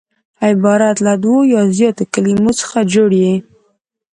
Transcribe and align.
عبارت 0.47 0.97
له 1.05 1.13
دوو 1.23 1.37
یا 1.53 1.61
زیاتو 1.77 2.03
کليمو 2.13 2.51
څخه 2.61 2.77
جوړ 2.93 3.09
يي. 3.23 3.35